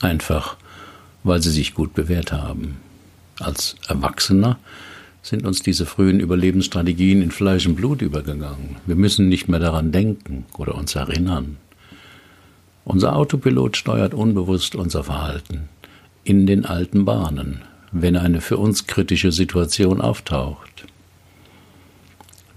Einfach, 0.01 0.57
weil 1.23 1.43
sie 1.43 1.51
sich 1.51 1.75
gut 1.75 1.93
bewährt 1.93 2.33
haben. 2.33 2.79
Als 3.39 3.77
Erwachsener 3.87 4.59
sind 5.23 5.45
uns 5.45 5.61
diese 5.61 5.87
frühen 5.87 6.21
Überlebensstrategien 6.21 7.23
in 7.23 7.31
Fleisch 7.31 7.67
und 7.67 7.77
Blut 7.77 8.03
übergegangen. 8.03 8.77
Wir 8.87 8.97
müssen 8.97 9.29
nicht 9.29 9.49
mehr 9.49 9.61
daran 9.61 9.93
denken 9.93 10.47
oder 10.57 10.75
uns 10.75 10.95
erinnern. 10.95 11.59
Unser 12.85 13.15
Autopilot 13.17 13.77
steuert 13.77 14.15
unbewusst 14.15 14.75
unser 14.75 15.05
Verhalten 15.05 15.69
in 16.25 16.47
den 16.47 16.65
alten 16.65 17.05
Bahnen, 17.05 17.63
wenn 17.93 18.17
eine 18.17 18.41
für 18.41 18.57
uns 18.57 18.87
kritische 18.87 19.33
Situation 19.33 20.01
auftaucht. 20.01 20.87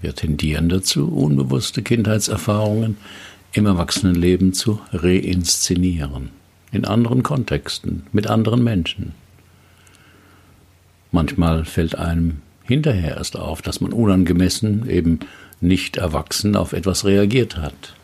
Wir 0.00 0.14
tendieren 0.14 0.68
dazu, 0.68 1.08
unbewusste 1.08 1.82
Kindheitserfahrungen 1.82 2.96
im 3.52 3.66
Erwachsenenleben 3.66 4.52
zu 4.52 4.80
reinszenieren, 4.92 6.30
in 6.72 6.84
anderen 6.84 7.22
Kontexten, 7.22 8.04
mit 8.12 8.26
anderen 8.26 8.62
Menschen. 8.62 9.12
Manchmal 11.10 11.64
fällt 11.64 11.96
einem 11.96 12.42
hinterher 12.64 13.16
erst 13.16 13.36
auf, 13.36 13.62
dass 13.62 13.80
man 13.80 13.92
unangemessen, 13.92 14.88
eben 14.88 15.20
nicht 15.60 15.96
erwachsen 15.96 16.56
auf 16.56 16.72
etwas 16.72 17.04
reagiert 17.04 17.56
hat. 17.56 17.94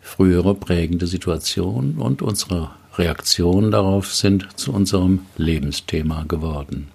Frühere 0.00 0.54
prägende 0.54 1.06
Situationen 1.06 1.98
und 1.98 2.20
unsere 2.20 2.70
Reaktionen 2.96 3.70
darauf 3.70 4.12
sind 4.12 4.48
zu 4.56 4.72
unserem 4.72 5.20
Lebensthema 5.36 6.24
geworden. 6.26 6.88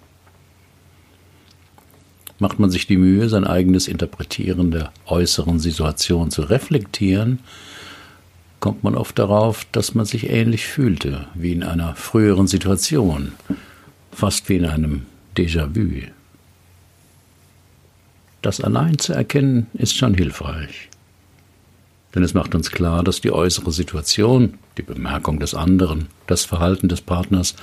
Macht 2.38 2.58
man 2.58 2.70
sich 2.70 2.86
die 2.86 2.98
Mühe, 2.98 3.30
sein 3.30 3.44
eigenes 3.44 3.88
Interpretieren 3.88 4.70
der 4.70 4.92
äußeren 5.06 5.58
Situation 5.58 6.30
zu 6.30 6.42
reflektieren, 6.42 7.38
kommt 8.60 8.84
man 8.84 8.94
oft 8.94 9.18
darauf, 9.18 9.66
dass 9.72 9.94
man 9.94 10.04
sich 10.04 10.28
ähnlich 10.28 10.66
fühlte 10.66 11.26
wie 11.34 11.52
in 11.52 11.62
einer 11.62 11.94
früheren 11.94 12.46
Situation, 12.46 13.32
fast 14.12 14.48
wie 14.48 14.56
in 14.56 14.66
einem 14.66 15.06
Déjà-vu. 15.36 16.15
Das 18.46 18.60
allein 18.60 18.96
zu 18.96 19.12
erkennen, 19.12 19.66
ist 19.74 19.96
schon 19.96 20.14
hilfreich. 20.14 20.88
Denn 22.14 22.22
es 22.22 22.32
macht 22.32 22.54
uns 22.54 22.70
klar, 22.70 23.02
dass 23.02 23.20
die 23.20 23.32
äußere 23.32 23.72
Situation, 23.72 24.54
die 24.78 24.82
Bemerkung 24.82 25.40
des 25.40 25.52
anderen, 25.52 26.06
das 26.28 26.44
Verhalten 26.44 26.88
des 26.88 27.00
Partners 27.00 27.56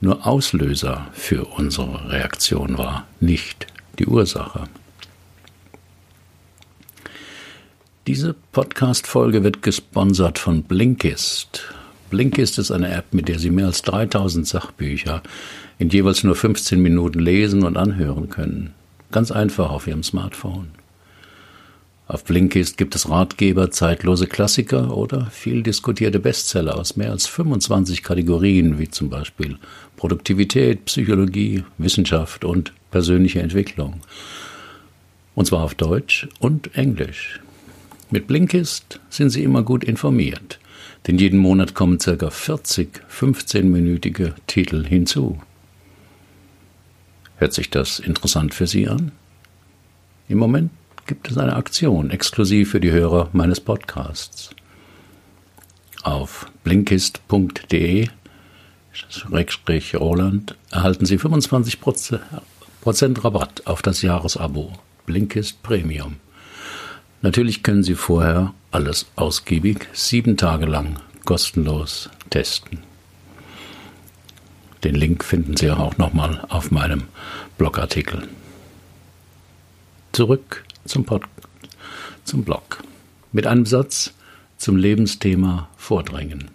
nur 0.00 0.24
Auslöser 0.24 1.08
für 1.12 1.46
unsere 1.46 2.12
Reaktion 2.12 2.78
war, 2.78 3.08
nicht 3.18 3.66
die 3.98 4.06
Ursache. 4.06 4.68
Diese 8.06 8.36
Podcast-Folge 8.52 9.42
wird 9.42 9.62
gesponsert 9.62 10.38
von 10.38 10.62
Blinkist. 10.62 11.64
Blinkist 12.10 12.60
ist 12.60 12.70
eine 12.70 12.94
App, 12.94 13.12
mit 13.12 13.26
der 13.26 13.40
Sie 13.40 13.50
mehr 13.50 13.66
als 13.66 13.82
3000 13.82 14.46
Sachbücher 14.46 15.20
in 15.80 15.88
jeweils 15.88 16.22
nur 16.22 16.36
15 16.36 16.80
Minuten 16.80 17.18
lesen 17.18 17.64
und 17.64 17.76
anhören 17.76 18.30
können. 18.30 18.72
Ganz 19.12 19.30
einfach 19.30 19.70
auf 19.70 19.86
Ihrem 19.86 20.02
Smartphone. 20.02 20.70
Auf 22.08 22.24
Blinkist 22.24 22.78
gibt 22.78 22.94
es 22.94 23.08
Ratgeber, 23.08 23.70
zeitlose 23.70 24.26
Klassiker 24.26 24.96
oder 24.96 25.26
viel 25.30 25.62
diskutierte 25.62 26.18
Bestseller 26.18 26.76
aus 26.76 26.96
mehr 26.96 27.10
als 27.10 27.26
25 27.26 28.02
Kategorien, 28.02 28.78
wie 28.78 28.88
zum 28.88 29.10
Beispiel 29.10 29.58
Produktivität, 29.96 30.86
Psychologie, 30.86 31.62
Wissenschaft 31.78 32.44
und 32.44 32.72
persönliche 32.90 33.40
Entwicklung. 33.40 34.00
Und 35.34 35.46
zwar 35.46 35.62
auf 35.62 35.74
Deutsch 35.74 36.26
und 36.40 36.74
Englisch. 36.74 37.40
Mit 38.10 38.26
Blinkist 38.26 38.98
sind 39.10 39.28
Sie 39.30 39.42
immer 39.42 39.62
gut 39.62 39.84
informiert, 39.84 40.58
denn 41.06 41.18
jeden 41.18 41.38
Monat 41.38 41.74
kommen 41.74 41.98
ca. 41.98 42.30
40 42.30 43.02
15-minütige 43.10 44.32
Titel 44.46 44.86
hinzu. 44.86 45.38
Hört 47.36 47.52
sich 47.52 47.70
das 47.70 47.98
interessant 47.98 48.54
für 48.54 48.66
Sie 48.66 48.88
an? 48.88 49.12
Im 50.28 50.38
Moment 50.38 50.70
gibt 51.06 51.30
es 51.30 51.38
eine 51.38 51.56
Aktion 51.56 52.10
exklusiv 52.10 52.70
für 52.70 52.80
die 52.80 52.92
Hörer 52.92 53.28
meines 53.32 53.60
Podcasts. 53.60 54.50
Auf 56.02 56.50
blinkist.de 56.64 58.08
Roland 59.94 60.56
erhalten 60.70 61.06
Sie 61.06 61.18
25% 61.18 63.24
Rabatt 63.24 63.66
auf 63.66 63.82
das 63.82 64.02
Jahresabo 64.02 64.72
Blinkist 65.06 65.62
Premium. 65.62 66.16
Natürlich 67.22 67.62
können 67.62 67.82
Sie 67.82 67.94
vorher 67.94 68.52
alles 68.70 69.06
ausgiebig 69.16 69.88
sieben 69.92 70.36
Tage 70.36 70.66
lang 70.66 71.00
kostenlos 71.24 72.10
testen. 72.30 72.91
Den 74.84 74.94
Link 74.94 75.22
finden 75.22 75.56
Sie 75.56 75.70
auch 75.70 75.96
nochmal 75.98 76.44
auf 76.48 76.70
meinem 76.70 77.04
Blogartikel. 77.56 78.26
Zurück 80.12 80.64
zum, 80.84 81.04
Pod 81.04 81.22
zum 82.24 82.44
Blog. 82.44 82.82
Mit 83.30 83.46
einem 83.46 83.64
Satz 83.64 84.12
zum 84.58 84.76
Lebensthema 84.76 85.68
vordrängen. 85.76 86.50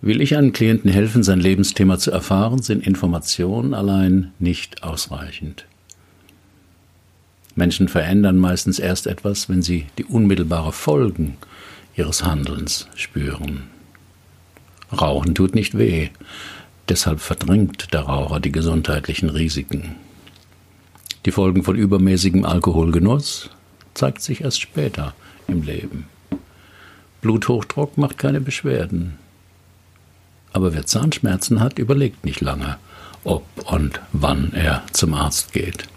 Will 0.00 0.20
ich 0.20 0.36
einem 0.36 0.52
Klienten 0.52 0.90
helfen, 0.90 1.22
sein 1.22 1.40
Lebensthema 1.40 1.98
zu 1.98 2.10
erfahren, 2.10 2.60
sind 2.60 2.86
Informationen 2.86 3.72
allein 3.72 4.32
nicht 4.38 4.82
ausreichend. 4.82 5.64
Menschen 7.54 7.88
verändern 7.88 8.36
meistens 8.36 8.78
erst 8.78 9.06
etwas, 9.06 9.48
wenn 9.48 9.62
sie 9.62 9.86
die 9.96 10.04
unmittelbare 10.04 10.72
Folgen 10.72 11.36
ihres 11.96 12.24
Handelns 12.24 12.88
spüren. 12.96 13.73
Rauchen 14.94 15.34
tut 15.34 15.54
nicht 15.54 15.76
weh, 15.76 16.08
deshalb 16.88 17.20
verdrängt 17.20 17.92
der 17.92 18.00
Raucher 18.00 18.40
die 18.40 18.52
gesundheitlichen 18.52 19.28
Risiken. 19.28 19.96
Die 21.26 21.32
Folgen 21.32 21.62
von 21.62 21.76
übermäßigem 21.76 22.44
Alkoholgenuss 22.44 23.50
zeigt 23.94 24.22
sich 24.22 24.42
erst 24.42 24.60
später 24.60 25.14
im 25.46 25.62
Leben. 25.62 26.06
Bluthochdruck 27.22 27.96
macht 27.96 28.18
keine 28.18 28.40
Beschwerden. 28.40 29.18
Aber 30.52 30.74
wer 30.74 30.86
Zahnschmerzen 30.86 31.60
hat, 31.60 31.78
überlegt 31.78 32.24
nicht 32.24 32.40
lange, 32.40 32.76
ob 33.24 33.44
und 33.64 34.00
wann 34.12 34.52
er 34.52 34.82
zum 34.92 35.14
Arzt 35.14 35.52
geht. 35.52 35.88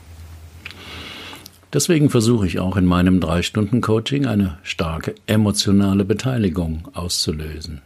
Deswegen 1.73 2.09
versuche 2.09 2.47
ich 2.47 2.59
auch 2.59 2.77
in 2.77 2.85
meinem 2.85 3.19
Drei-Stunden-Coaching 3.19 4.25
eine 4.25 4.57
starke 4.63 5.15
emotionale 5.27 6.05
Beteiligung 6.05 6.87
auszulösen. 6.93 7.81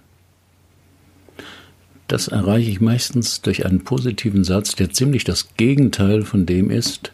Das 2.11 2.27
erreiche 2.27 2.69
ich 2.69 2.81
meistens 2.81 3.41
durch 3.41 3.65
einen 3.65 3.85
positiven 3.85 4.43
Satz, 4.43 4.75
der 4.75 4.89
ziemlich 4.89 5.23
das 5.23 5.55
Gegenteil 5.55 6.23
von 6.23 6.45
dem 6.45 6.69
ist, 6.69 7.13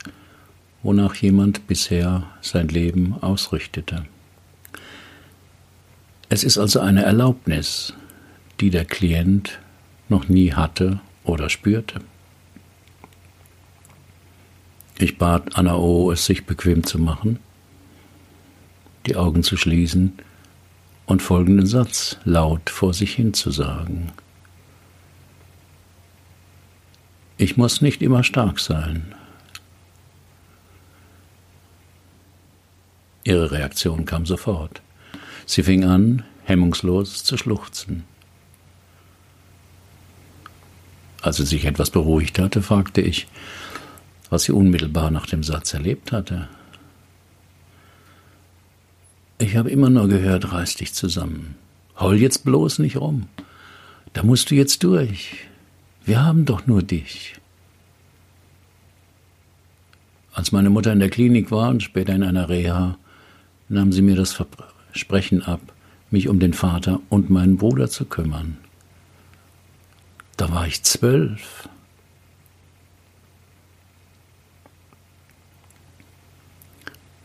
wonach 0.82 1.14
jemand 1.14 1.68
bisher 1.68 2.24
sein 2.42 2.68
Leben 2.68 3.14
ausrichtete. 3.22 4.08
Es 6.30 6.44
ist 6.44 6.58
also 6.58 6.80
eine 6.80 7.04
Erlaubnis, 7.04 7.94
die 8.60 8.72
der 8.72 8.86
Klient 8.86 9.60
noch 10.10 10.30
nie 10.30 10.54
hatte 10.54 11.00
oder 11.24 11.52
spürte. 11.52 12.00
Ich 14.98 15.20
bat 15.20 15.56
Anna 15.56 15.76
O., 15.76 16.10
es 16.10 16.26
sich 16.26 16.48
bequem 16.48 16.84
zu 16.84 16.98
machen, 16.98 17.38
die 19.06 19.16
Augen 19.16 19.44
zu 19.44 19.58
schließen 19.58 20.14
und 21.06 21.22
folgenden 21.22 21.68
Satz 21.68 22.18
laut 22.24 22.72
vor 22.72 22.96
sich 22.96 23.14
hin 23.14 23.36
zu 23.36 23.52
sagen. 23.52 24.12
Ich 27.38 27.56
muss 27.56 27.82
nicht 27.82 28.02
immer 28.02 28.24
stark 28.24 28.60
sein. 28.60 29.14
Ihre 33.24 33.52
Reaktion 33.52 34.06
kam 34.06 34.26
sofort. 34.26 34.82
Sie 35.46 35.62
fing 35.62 35.84
an, 35.84 36.24
hemmungslos 36.46 37.24
zu 37.24 37.38
schluchzen. 37.38 38.06
Als 41.22 41.38
sie 41.38 41.46
sich 41.46 41.66
etwas 41.66 41.92
beruhigt 41.92 42.40
hatte, 42.40 42.62
fragte 42.62 43.02
ich, 43.02 43.28
was 44.30 44.44
sie 44.44 44.54
unmittelbar 44.54 45.12
nach 45.12 45.26
dem 45.26 45.44
Satz 45.44 45.74
erlebt 45.74 46.12
hatte. 46.12 46.48
Ich 49.38 49.56
habe 49.56 49.70
immer 49.70 49.90
nur 49.90 50.08
gehört, 50.08 50.52
reiß 50.52 50.76
dich 50.76 50.94
zusammen. 50.94 51.56
Heul 52.00 52.20
jetzt 52.20 52.44
bloß 52.44 52.80
nicht 52.80 52.98
rum. 52.98 53.28
Da 54.14 54.24
musst 54.24 54.50
du 54.50 54.56
jetzt 54.56 54.84
durch. 54.84 55.47
Wir 56.08 56.24
haben 56.24 56.46
doch 56.46 56.66
nur 56.68 56.84
dich. 56.84 57.36
Als 60.32 60.54
meine 60.54 60.70
Mutter 60.70 60.94
in 60.94 61.00
der 61.00 61.10
Klinik 61.10 61.52
war 61.52 61.70
und 61.70 61.84
später 61.84 62.16
in 62.16 62.24
einer 62.24 62.48
Reha, 62.48 62.98
nahm 63.68 63.92
sie 63.92 64.02
mir 64.02 64.16
das 64.16 64.32
Versprechen 64.32 65.44
ab, 65.44 65.60
mich 66.10 66.30
um 66.30 66.40
den 66.40 66.54
Vater 66.54 67.02
und 67.10 67.30
meinen 67.30 67.58
Bruder 67.58 67.90
zu 67.90 68.06
kümmern. 68.06 68.58
Da 70.38 70.50
war 70.50 70.66
ich 70.66 70.82
zwölf. 70.84 71.68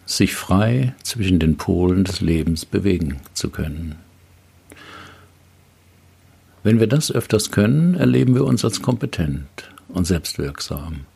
sich 0.04 0.34
frei 0.34 0.94
zwischen 1.02 1.38
den 1.38 1.56
Polen 1.56 2.04
des 2.04 2.20
Lebens 2.20 2.66
bewegen 2.66 3.20
zu 3.32 3.48
können. 3.48 3.96
Wenn 6.62 6.78
wir 6.78 6.86
das 6.86 7.10
öfters 7.10 7.50
können, 7.50 7.94
erleben 7.94 8.34
wir 8.34 8.44
uns 8.44 8.64
als 8.64 8.82
kompetent 8.82 9.70
und 9.88 10.06
selbstwirksam. 10.06 11.06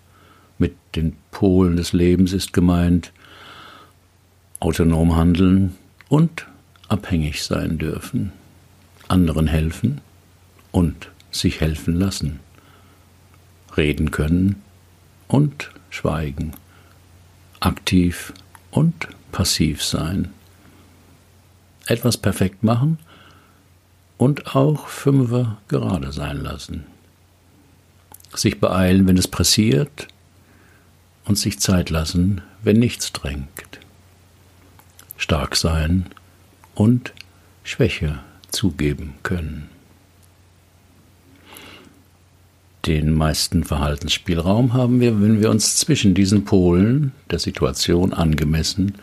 Mit 0.58 0.74
den 0.96 1.16
Polen 1.30 1.76
des 1.76 1.92
Lebens 1.92 2.32
ist 2.32 2.52
gemeint 2.52 3.12
autonom 4.58 5.14
handeln 5.14 5.76
und 6.08 6.46
abhängig 6.88 7.44
sein 7.44 7.78
dürfen, 7.78 8.32
anderen 9.06 9.46
helfen 9.46 10.00
und 10.72 11.10
sich 11.30 11.60
helfen 11.60 11.94
lassen, 11.94 12.40
reden 13.76 14.10
können 14.10 14.62
und 15.28 15.70
schweigen, 15.90 16.52
aktiv 17.60 18.32
und 18.70 19.08
passiv 19.30 19.84
sein. 19.84 20.32
Etwas 21.86 22.16
perfekt 22.16 22.64
machen 22.64 22.98
und 24.18 24.54
auch 24.54 24.88
Fünfer 24.88 25.58
gerade 25.68 26.12
sein 26.12 26.42
lassen. 26.42 26.84
Sich 28.34 28.60
beeilen, 28.60 29.06
wenn 29.06 29.16
es 29.16 29.28
pressiert 29.28 30.08
und 31.24 31.38
sich 31.38 31.58
Zeit 31.58 31.90
lassen, 31.90 32.42
wenn 32.62 32.78
nichts 32.78 33.12
drängt. 33.12 33.80
Stark 35.16 35.56
sein 35.56 36.06
und 36.74 37.12
Schwäche 37.64 38.20
zugeben 38.50 39.14
können. 39.22 39.68
Den 42.86 43.12
meisten 43.12 43.64
Verhaltensspielraum 43.64 44.72
haben 44.72 45.00
wir, 45.00 45.20
wenn 45.20 45.40
wir 45.40 45.50
uns 45.50 45.76
zwischen 45.76 46.14
diesen 46.14 46.44
Polen 46.44 47.10
der 47.30 47.40
Situation 47.40 48.12
angemessen 48.12 48.94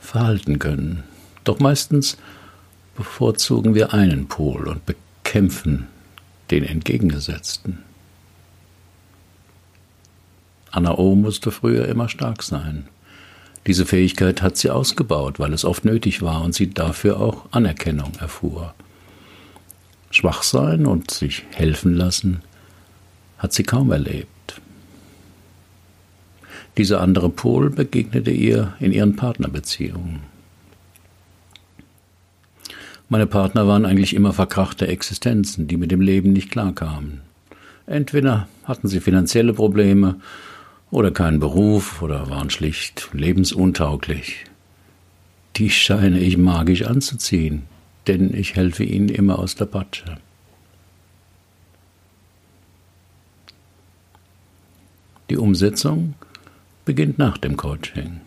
verhalten 0.00 0.58
können. 0.58 1.04
Doch 1.44 1.60
meistens 1.60 2.16
bevorzugen 3.00 3.74
wir 3.74 3.94
einen 3.94 4.28
Pol 4.28 4.68
und 4.68 4.84
bekämpfen 4.84 5.86
den 6.50 6.64
entgegengesetzten. 6.64 7.78
Anna 10.70 10.98
O 10.98 11.14
musste 11.14 11.50
früher 11.50 11.88
immer 11.88 12.10
stark 12.10 12.42
sein. 12.42 12.88
Diese 13.66 13.86
Fähigkeit 13.86 14.42
hat 14.42 14.58
sie 14.58 14.68
ausgebaut, 14.68 15.38
weil 15.38 15.54
es 15.54 15.64
oft 15.64 15.86
nötig 15.86 16.20
war 16.20 16.42
und 16.42 16.54
sie 16.54 16.68
dafür 16.68 17.18
auch 17.20 17.46
Anerkennung 17.52 18.12
erfuhr. 18.20 18.74
Schwach 20.10 20.42
sein 20.42 20.84
und 20.84 21.10
sich 21.10 21.44
helfen 21.54 21.94
lassen 21.94 22.42
hat 23.38 23.54
sie 23.54 23.62
kaum 23.62 23.92
erlebt. 23.92 24.60
Dieser 26.76 27.00
andere 27.00 27.30
Pol 27.30 27.70
begegnete 27.70 28.30
ihr 28.30 28.74
in 28.78 28.92
ihren 28.92 29.16
Partnerbeziehungen. 29.16 30.29
Meine 33.12 33.26
Partner 33.26 33.66
waren 33.66 33.86
eigentlich 33.86 34.14
immer 34.14 34.32
verkrachte 34.32 34.86
Existenzen, 34.86 35.66
die 35.66 35.76
mit 35.76 35.90
dem 35.90 36.00
Leben 36.00 36.32
nicht 36.32 36.48
klarkamen. 36.48 37.22
Entweder 37.86 38.46
hatten 38.62 38.86
sie 38.86 39.00
finanzielle 39.00 39.52
Probleme 39.52 40.20
oder 40.92 41.10
keinen 41.10 41.40
Beruf 41.40 42.02
oder 42.02 42.30
waren 42.30 42.50
schlicht 42.50 43.10
lebensuntauglich. 43.12 44.44
Die 45.56 45.70
scheine 45.70 46.20
ich 46.20 46.38
magisch 46.38 46.84
anzuziehen, 46.84 47.62
denn 48.06 48.32
ich 48.32 48.54
helfe 48.54 48.84
ihnen 48.84 49.08
immer 49.08 49.40
aus 49.40 49.56
der 49.56 49.64
Patsche. 49.64 50.18
Die 55.30 55.36
Umsetzung 55.36 56.14
beginnt 56.84 57.18
nach 57.18 57.38
dem 57.38 57.56
Coaching. 57.56 58.20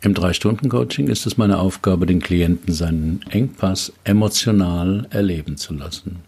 Im 0.00 0.14
Drei-Stunden-Coaching 0.14 1.08
ist 1.08 1.26
es 1.26 1.38
meine 1.38 1.58
Aufgabe, 1.58 2.06
den 2.06 2.20
Klienten 2.20 2.72
seinen 2.72 3.20
Engpass 3.30 3.92
emotional 4.04 5.08
erleben 5.10 5.56
zu 5.56 5.74
lassen. 5.74 6.20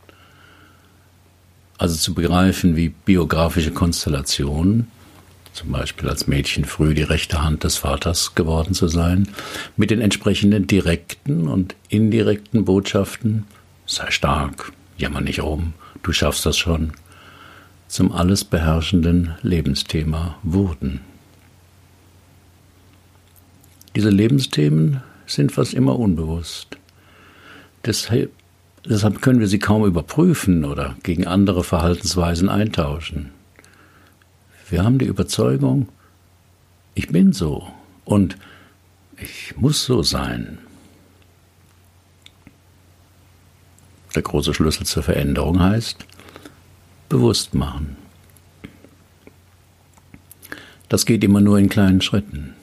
Also 1.79 1.97
zu 1.97 2.13
begreifen, 2.13 2.75
wie 2.75 2.89
biografische 2.89 3.71
Konstellationen, 3.71 4.89
zum 5.53 5.71
Beispiel 5.71 6.09
als 6.09 6.27
Mädchen 6.27 6.65
früh 6.65 6.95
die 6.95 7.03
rechte 7.03 7.43
Hand 7.43 7.63
des 7.63 7.77
Vaters 7.77 8.35
geworden 8.35 8.75
zu 8.75 8.89
sein, 8.89 9.29
mit 9.77 9.91
den 9.91 10.01
entsprechenden 10.01 10.67
direkten 10.67 11.47
und 11.47 11.77
indirekten 11.89 12.65
Botschaften, 12.65 13.45
sei 13.87 14.11
stark, 14.11 14.73
jammer 14.99 15.21
nicht 15.21 15.43
rum, 15.43 15.75
du 16.03 16.13
schaffst 16.13 16.45
das 16.45 16.59
schon, 16.59 16.93
zum 17.87 18.11
alles 18.11 18.45
beherrschenden 18.45 19.37
Lebensthema 19.43 20.39
wurden. 20.43 21.01
Diese 24.01 24.09
Lebensthemen 24.09 25.03
sind 25.27 25.53
fast 25.53 25.75
immer 25.75 25.99
unbewusst. 25.99 26.79
Deshalb, 27.85 28.33
deshalb 28.83 29.21
können 29.21 29.41
wir 29.41 29.47
sie 29.47 29.59
kaum 29.59 29.85
überprüfen 29.85 30.65
oder 30.65 30.97
gegen 31.03 31.27
andere 31.27 31.63
Verhaltensweisen 31.63 32.49
eintauschen. 32.49 33.31
Wir 34.71 34.85
haben 34.85 34.99
die 34.99 35.05
Überzeugung, 35.05 35.91
ich 36.95 37.09
bin 37.09 37.35
so 37.35 37.69
und 38.07 38.39
ich 39.19 39.55
muss 39.59 39.85
so 39.85 40.03
sein. 40.03 40.57
Der 44.15 44.23
große 44.23 44.55
Schlüssel 44.55 44.87
zur 44.87 45.03
Veränderung 45.03 45.61
heißt, 45.61 46.07
bewusst 47.11 47.53
machen. 47.53 47.99
Das 50.89 51.05
geht 51.05 51.23
immer 51.23 51.43
nur 51.43 51.59
in 51.59 51.69
kleinen 51.69 52.01
Schritten, 52.01 52.55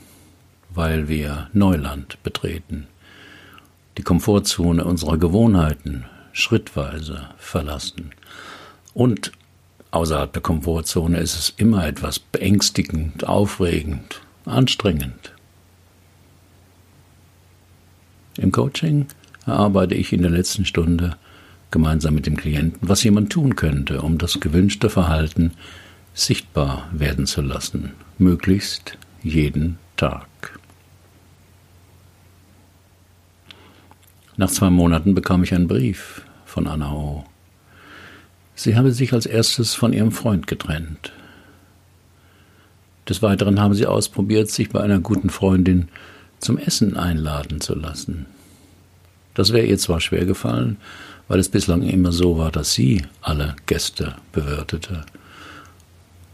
weil 0.77 1.07
wir 1.07 1.49
Neuland 1.53 2.21
betreten, 2.21 2.85
die 3.97 4.03
Komfortzone 4.03 4.85
unserer 4.85 5.17
Gewohnheiten 5.17 6.05
schrittweise 6.33 7.29
verlassen. 7.39 8.11
Und 8.93 9.31
außerhalb 9.89 10.31
der 10.31 10.43
Komfortzone 10.43 11.17
ist 11.17 11.35
es 11.35 11.53
immer 11.57 11.87
etwas 11.87 12.19
beängstigend, 12.19 13.27
aufregend, 13.27 14.21
anstrengend. 14.45 15.33
Im 18.37 18.51
Coaching 18.51 19.07
erarbeite 19.47 19.95
ich 19.95 20.13
in 20.13 20.21
der 20.21 20.29
letzten 20.29 20.63
Stunde 20.63 21.17
gemeinsam 21.71 22.13
mit 22.13 22.27
dem 22.27 22.37
Klienten, 22.37 22.87
was 22.87 23.03
jemand 23.03 23.31
tun 23.31 23.55
könnte, 23.55 24.03
um 24.03 24.19
das 24.19 24.39
gewünschte 24.39 24.91
Verhalten 24.91 25.53
sichtbar 26.13 26.87
werden 26.91 27.25
zu 27.25 27.41
lassen, 27.41 27.93
möglichst 28.19 28.99
jeden 29.23 29.79
Tag. 29.95 30.27
Nach 34.37 34.51
zwei 34.51 34.69
Monaten 34.69 35.15
bekam 35.15 35.43
ich 35.43 35.53
einen 35.53 35.67
Brief 35.67 36.21
von 36.45 36.67
Anna 36.67 36.93
O. 36.93 37.25
Sie 38.53 38.75
habe 38.75 38.91
sich 38.91 39.11
als 39.11 39.25
erstes 39.25 39.73
von 39.73 39.93
ihrem 39.93 40.11
Freund 40.11 40.45
getrennt. 40.45 41.11
Des 43.09 43.23
Weiteren 43.23 43.59
haben 43.59 43.73
sie 43.73 43.87
ausprobiert, 43.87 44.49
sich 44.49 44.69
bei 44.69 44.81
einer 44.81 44.99
guten 44.99 45.31
Freundin 45.31 45.87
zum 46.39 46.59
Essen 46.59 46.97
einladen 46.97 47.61
zu 47.61 47.73
lassen. 47.73 48.27
Das 49.33 49.53
wäre 49.53 49.65
ihr 49.65 49.77
zwar 49.79 50.01
schwer 50.01 50.25
gefallen, 50.25 50.77
weil 51.27 51.39
es 51.39 51.49
bislang 51.49 51.81
immer 51.81 52.11
so 52.11 52.37
war, 52.37 52.51
dass 52.51 52.73
sie 52.73 53.03
alle 53.21 53.55
Gäste 53.65 54.15
bewirtete. 54.33 55.05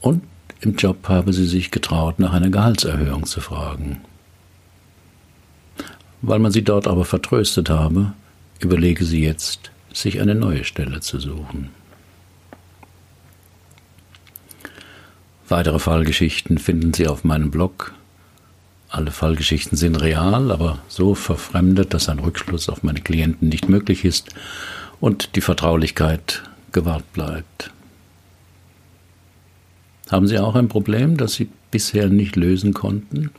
Und 0.01 0.23
im 0.59 0.75
Job 0.75 1.07
habe 1.07 1.31
sie 1.31 1.45
sich 1.45 1.71
getraut, 1.71 2.19
nach 2.19 2.33
einer 2.33 2.49
Gehaltserhöhung 2.49 3.25
zu 3.25 3.39
fragen. 3.39 4.01
Weil 6.23 6.39
man 6.39 6.53
sie 6.53 6.63
dort 6.63 6.87
aber 6.87 7.03
vertröstet 7.03 7.69
habe, 7.69 8.13
überlege 8.59 9.03
sie 9.03 9.21
jetzt, 9.21 9.71
sich 9.93 10.21
eine 10.21 10.35
neue 10.35 10.63
Stelle 10.63 11.01
zu 11.01 11.19
suchen. 11.19 11.69
Weitere 15.49 15.79
Fallgeschichten 15.79 16.59
finden 16.59 16.93
Sie 16.93 17.07
auf 17.07 17.25
meinem 17.25 17.51
Blog. 17.51 17.93
Alle 18.87 19.11
Fallgeschichten 19.11 19.77
sind 19.77 19.97
real, 19.97 20.49
aber 20.49 20.79
so 20.87 21.13
verfremdet, 21.13 21.93
dass 21.93 22.07
ein 22.07 22.19
Rückschluss 22.19 22.69
auf 22.69 22.83
meine 22.83 23.01
Klienten 23.01 23.49
nicht 23.49 23.67
möglich 23.67 24.05
ist 24.05 24.33
und 25.01 25.35
die 25.35 25.41
Vertraulichkeit 25.41 26.43
gewahrt 26.71 27.11
bleibt. 27.11 27.71
Haben 30.09 30.27
Sie 30.27 30.39
auch 30.39 30.55
ein 30.55 30.69
Problem, 30.69 31.17
das 31.17 31.33
Sie 31.33 31.49
bisher 31.69 32.07
nicht 32.07 32.37
lösen 32.37 32.73
konnten? 32.73 33.31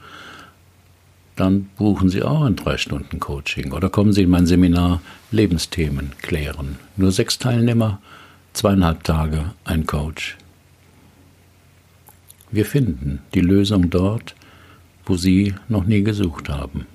Dann 1.37 1.69
buchen 1.77 2.09
Sie 2.09 2.23
auch 2.23 2.43
ein 2.43 2.57
Drei-Stunden-Coaching 2.57 3.73
oder 3.73 3.91
kommen 3.91 4.13
Sie 4.13 4.23
in 4.23 4.31
mein 4.31 4.47
Seminar 4.47 5.01
Lebensthemen 5.33 6.13
klären. 6.23 6.79
Nur 6.97 7.11
sechs 7.11 7.39
Teilnehmer, 7.39 8.01
zweieinhalb 8.53 9.03
Tage, 9.03 9.53
ein 9.65 9.85
Coach. 9.87 10.37
Wir 12.53 12.65
finden 12.65 13.21
die 13.35 13.41
Lösung 13.41 13.91
dort, 13.91 14.37
wo 15.07 15.17
Sie 15.17 15.55
noch 15.69 15.85
nie 15.85 16.05
gesucht 16.05 16.49
haben. 16.49 16.87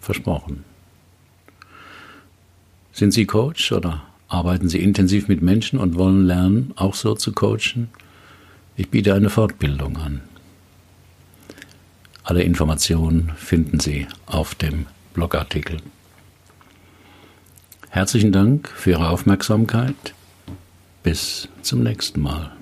Versprochen. 0.00 0.64
Sind 2.92 3.12
Sie 3.12 3.26
Coach 3.26 3.70
oder 3.70 4.02
arbeiten 4.26 4.68
Sie 4.68 4.80
intensiv 4.82 5.28
mit 5.28 5.42
Menschen 5.42 5.78
und 5.78 5.94
wollen 5.96 6.26
lernen, 6.26 6.72
auch 6.74 6.94
so 6.94 7.14
zu 7.14 7.32
coachen? 7.32 7.88
Ich 8.76 8.90
biete 8.90 9.14
eine 9.14 9.30
Fortbildung 9.30 9.96
an. 9.96 10.22
Alle 12.28 12.42
Informationen 12.42 13.32
finden 13.38 13.80
Sie 13.80 14.06
auf 14.26 14.54
dem 14.54 14.84
Blogartikel. 15.14 15.78
Herzlichen 17.88 18.32
Dank 18.32 18.68
für 18.68 18.90
Ihre 18.90 19.08
Aufmerksamkeit. 19.08 20.12
Bis 21.02 21.48
zum 21.62 21.82
nächsten 21.82 22.20
Mal. 22.20 22.57